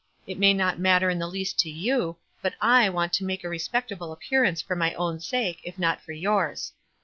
[0.25, 3.49] It may not matter in the least to you; but I want to make a
[3.49, 6.73] respec table appearance for my own sake, if not for yours."